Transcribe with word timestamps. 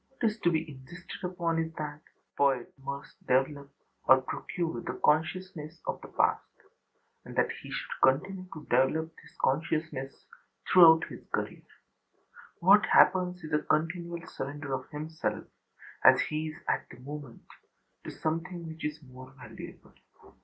What 0.19 0.31
is 0.31 0.39
to 0.39 0.51
be 0.51 0.67
insisted 0.67 1.23
upon 1.23 1.59
is 1.59 1.71
that 1.73 2.01
the 2.03 2.21
poet 2.35 2.73
must 2.83 3.19
develop 3.23 3.71
or 4.05 4.21
procure 4.21 4.81
the 4.81 4.99
consciousness 5.05 5.79
of 5.85 6.01
the 6.01 6.07
past 6.07 6.41
and 7.23 7.35
that 7.35 7.51
he 7.61 7.69
should 7.69 8.01
continue 8.01 8.47
to 8.51 8.63
develop 8.67 9.13
this 9.21 9.35
consciousness 9.39 10.25
throughout 10.67 11.03
his 11.03 11.21
career. 11.31 11.61
What 12.61 12.87
happens 12.87 13.43
is 13.43 13.53
a 13.53 13.59
continual 13.59 14.25
surrender 14.25 14.73
of 14.73 14.89
himself 14.89 15.43
as 16.03 16.19
he 16.19 16.47
is 16.47 16.57
at 16.67 16.87
the 16.89 16.99
moment 16.99 17.43
to 18.03 18.09
something 18.09 18.65
which 18.69 18.83
is 18.83 19.03
more 19.03 19.31
valuable. 19.37 19.93